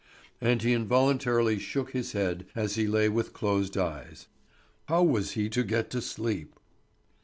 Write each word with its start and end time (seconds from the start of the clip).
And 0.41 0.63
he 0.63 0.73
involuntarily 0.73 1.59
shook 1.59 1.91
his 1.91 2.13
head 2.13 2.47
as 2.55 2.73
he 2.73 2.87
lay 2.87 3.07
with 3.07 3.33
closed 3.33 3.77
eyes. 3.77 4.25
How 4.87 5.03
was 5.03 5.33
he 5.33 5.47
to 5.49 5.61
get 5.61 5.91
to 5.91 6.01
sleep? 6.01 6.55